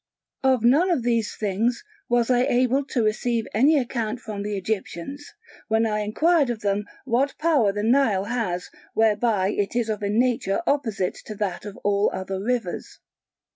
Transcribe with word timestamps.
Of 0.43 0.63
none 0.63 0.89
of 0.89 1.03
these 1.03 1.35
things 1.35 1.83
was 2.09 2.31
I 2.31 2.39
able 2.45 2.83
to 2.85 3.03
receive 3.03 3.45
any 3.53 3.77
account 3.77 4.19
from 4.19 4.41
the 4.41 4.57
Egyptians, 4.57 5.35
when 5.67 5.85
I 5.85 5.99
inquired 5.99 6.49
of 6.49 6.61
them 6.61 6.85
what 7.05 7.37
power 7.37 7.71
the 7.71 7.83
Nile 7.83 8.23
has 8.23 8.71
whereby 8.95 9.49
it 9.49 9.75
is 9.75 9.89
of 9.89 10.01
a 10.01 10.09
nature 10.09 10.61
opposite 10.65 11.13
to 11.25 11.35
that 11.35 11.65
of 11.65 11.77
all 11.83 12.09
other 12.11 12.43
rivers. 12.43 12.97